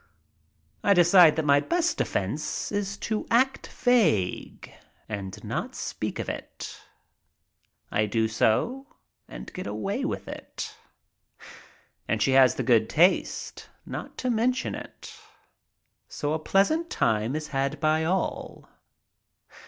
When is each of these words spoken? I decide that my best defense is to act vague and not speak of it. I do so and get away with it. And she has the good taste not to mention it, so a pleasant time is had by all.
I 0.83 0.95
decide 0.95 1.35
that 1.35 1.45
my 1.45 1.59
best 1.59 1.97
defense 1.99 2.71
is 2.71 2.97
to 3.05 3.27
act 3.29 3.67
vague 3.67 4.71
and 5.07 5.43
not 5.43 5.75
speak 5.75 6.17
of 6.17 6.27
it. 6.27 6.81
I 7.91 8.07
do 8.07 8.27
so 8.27 8.87
and 9.27 9.53
get 9.53 9.67
away 9.67 10.03
with 10.03 10.27
it. 10.27 10.75
And 12.07 12.19
she 12.19 12.31
has 12.31 12.55
the 12.55 12.63
good 12.63 12.89
taste 12.89 13.69
not 13.85 14.17
to 14.17 14.31
mention 14.31 14.73
it, 14.73 15.13
so 16.07 16.33
a 16.33 16.39
pleasant 16.39 16.89
time 16.89 17.35
is 17.35 17.49
had 17.49 17.79
by 17.79 18.03
all. 18.03 18.69